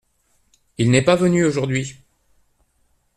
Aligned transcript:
Il 0.79 0.89
n’est 0.89 1.03
pas 1.03 1.15
venu 1.15 1.45
aujourd’hui. 1.45 1.95